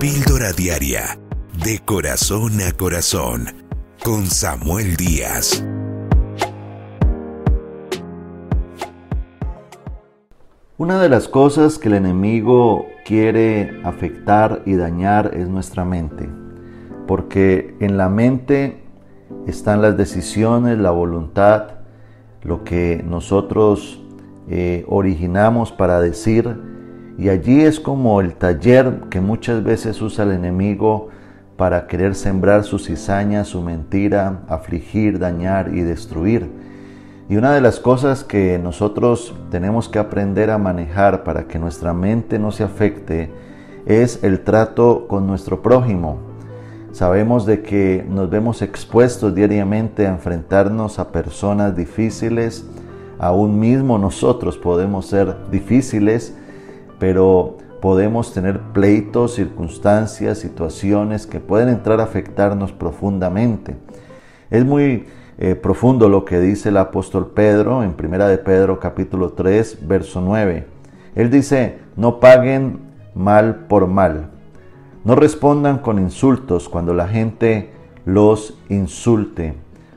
[0.00, 1.20] Píldora Diaria,
[1.62, 3.48] de corazón a corazón,
[4.02, 5.62] con Samuel Díaz.
[10.78, 16.30] Una de las cosas que el enemigo quiere afectar y dañar es nuestra mente,
[17.06, 18.82] porque en la mente
[19.46, 21.72] están las decisiones, la voluntad,
[22.42, 24.02] lo que nosotros
[24.48, 26.69] eh, originamos para decir,
[27.20, 31.10] y allí es como el taller que muchas veces usa el enemigo
[31.58, 36.50] para querer sembrar su cizaña, su mentira, afligir, dañar y destruir.
[37.28, 41.92] Y una de las cosas que nosotros tenemos que aprender a manejar para que nuestra
[41.92, 43.30] mente no se afecte
[43.84, 46.16] es el trato con nuestro prójimo.
[46.92, 52.64] Sabemos de que nos vemos expuestos diariamente a enfrentarnos a personas difíciles,
[53.18, 56.34] aún mismo nosotros podemos ser difíciles,
[57.00, 63.74] pero podemos tener pleitos, circunstancias, situaciones que pueden entrar a afectarnos profundamente.
[64.50, 65.06] Es muy
[65.38, 70.20] eh, profundo lo que dice el apóstol Pedro en Primera de Pedro capítulo 3, verso
[70.20, 70.66] 9.
[71.14, 72.80] Él dice, no paguen
[73.14, 74.30] mal por mal.
[75.02, 77.70] No respondan con insultos cuando la gente
[78.04, 79.54] los insulte.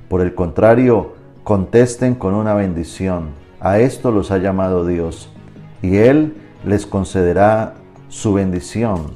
[0.08, 3.32] Por el contrario, contesten con una bendición.
[3.60, 5.30] A esto los ha llamado Dios,
[5.82, 7.74] y Él les concederá
[8.10, 9.12] su bendición.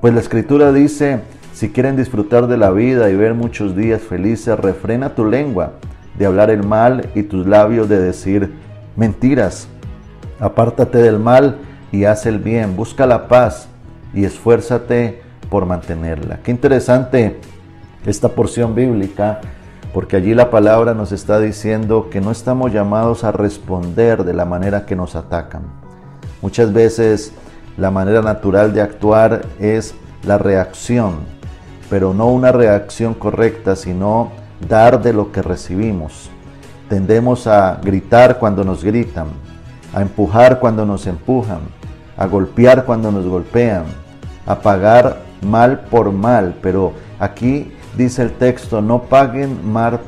[0.00, 1.20] Pues la escritura dice,
[1.52, 5.72] si quieren disfrutar de la vida y ver muchos días felices, refrena tu lengua
[6.18, 8.52] de hablar el mal y tus labios de decir
[8.96, 9.68] mentiras.
[10.38, 11.58] Apártate del mal
[11.92, 13.68] y haz el bien, busca la paz
[14.14, 16.40] y esfuérzate por mantenerla.
[16.42, 17.40] Qué interesante
[18.06, 19.40] esta porción bíblica
[19.92, 24.44] porque allí la palabra nos está diciendo que no estamos llamados a responder de la
[24.44, 25.79] manera que nos atacan.
[26.42, 27.32] Muchas veces
[27.76, 31.20] la manera natural de actuar es la reacción,
[31.88, 34.32] pero no una reacción correcta, sino
[34.68, 36.30] dar de lo que recibimos.
[36.88, 39.28] Tendemos a gritar cuando nos gritan,
[39.94, 41.60] a empujar cuando nos empujan,
[42.16, 43.84] a golpear cuando nos golpean,
[44.46, 50.00] a pagar mal por mal, pero aquí dice el texto, no paguen mal,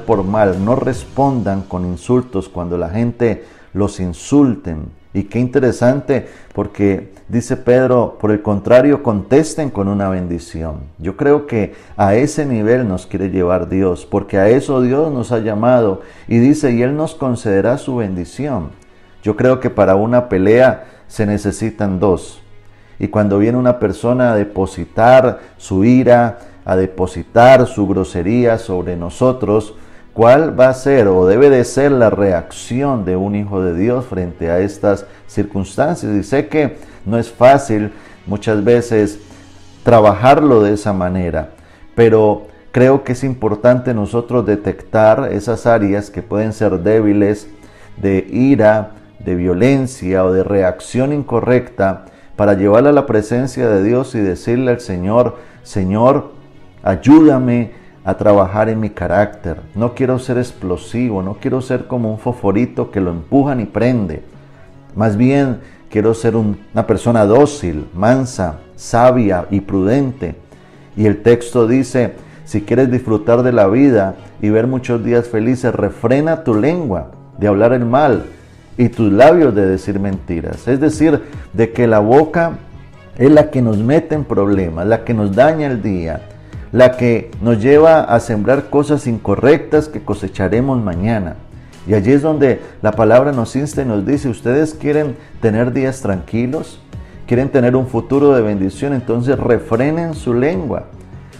[0.00, 4.99] por mal, no respondan con insultos cuando la gente los insulten.
[5.12, 10.82] Y qué interesante, porque dice Pedro, por el contrario, contesten con una bendición.
[10.98, 15.32] Yo creo que a ese nivel nos quiere llevar Dios, porque a eso Dios nos
[15.32, 18.70] ha llamado y dice, y Él nos concederá su bendición.
[19.22, 22.40] Yo creo que para una pelea se necesitan dos.
[23.00, 29.74] Y cuando viene una persona a depositar su ira, a depositar su grosería sobre nosotros,
[30.12, 34.06] ¿cuál va a ser o debe de ser la reacción de un hijo de Dios
[34.06, 36.12] frente a estas circunstancias?
[36.14, 36.76] Y sé que
[37.06, 37.92] no es fácil
[38.26, 39.18] muchas veces
[39.82, 41.50] trabajarlo de esa manera,
[41.94, 47.48] pero creo que es importante nosotros detectar esas áreas que pueden ser débiles
[47.96, 52.06] de ira, de violencia o de reacción incorrecta
[52.36, 56.40] para llevarla a la presencia de Dios y decirle al Señor, Señor,
[56.82, 57.72] Ayúdame
[58.04, 59.60] a trabajar en mi carácter.
[59.74, 64.22] No quiero ser explosivo, no quiero ser como un foforito que lo empujan y prende.
[64.94, 70.34] Más bien quiero ser una persona dócil, mansa, sabia y prudente.
[70.96, 75.74] Y el texto dice, si quieres disfrutar de la vida y ver muchos días felices,
[75.74, 78.24] refrena tu lengua de hablar el mal
[78.76, 80.66] y tus labios de decir mentiras.
[80.66, 81.22] Es decir,
[81.52, 82.58] de que la boca
[83.18, 86.22] es la que nos mete en problemas, la que nos daña el día,
[86.72, 91.36] la que nos lleva a sembrar cosas incorrectas que cosecharemos mañana.
[91.86, 96.00] Y allí es donde la palabra nos insta y nos dice, ustedes quieren tener días
[96.00, 96.80] tranquilos,
[97.26, 100.84] quieren tener un futuro de bendición, entonces refrenen su lengua,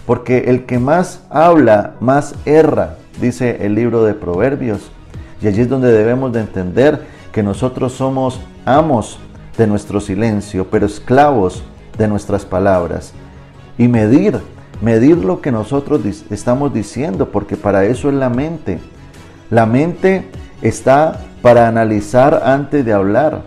[0.05, 4.91] porque el que más habla, más erra, dice el libro de Proverbios.
[5.41, 9.19] Y allí es donde debemos de entender que nosotros somos amos
[9.57, 11.63] de nuestro silencio, pero esclavos
[11.97, 13.13] de nuestras palabras.
[13.77, 14.39] Y medir
[14.81, 18.79] medir lo que nosotros estamos diciendo, porque para eso es la mente.
[19.49, 20.25] La mente
[20.61, 23.43] está para analizar antes de hablar.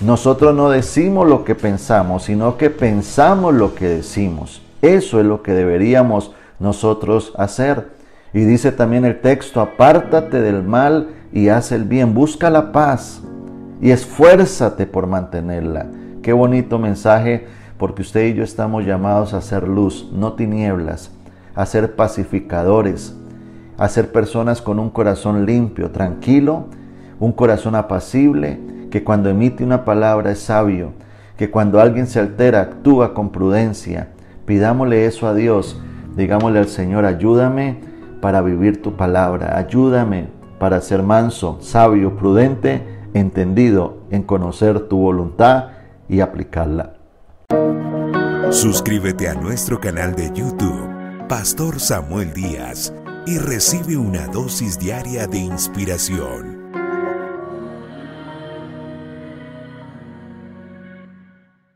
[0.00, 4.62] Nosotros no decimos lo que pensamos, sino que pensamos lo que decimos.
[4.82, 7.88] Eso es lo que deberíamos nosotros hacer.
[8.32, 13.22] Y dice también el texto, apártate del mal y haz el bien, busca la paz
[13.80, 15.86] y esfuérzate por mantenerla.
[16.22, 17.46] Qué bonito mensaje
[17.78, 21.10] porque usted y yo estamos llamados a ser luz, no tinieblas,
[21.54, 23.16] a ser pacificadores,
[23.78, 26.66] a ser personas con un corazón limpio, tranquilo,
[27.20, 30.92] un corazón apacible, que cuando emite una palabra es sabio,
[31.36, 34.08] que cuando alguien se altera actúa con prudencia,
[34.46, 35.78] Pidámosle eso a Dios.
[36.16, 37.80] Digámosle al Señor, ayúdame
[38.22, 39.58] para vivir tu palabra.
[39.58, 40.28] Ayúdame
[40.58, 42.82] para ser manso, sabio, prudente,
[43.12, 45.70] entendido en conocer tu voluntad
[46.08, 46.95] y aplicarla.
[48.50, 52.92] Suscríbete a nuestro canal de YouTube, Pastor Samuel Díaz,
[53.26, 56.55] y recibe una dosis diaria de inspiración.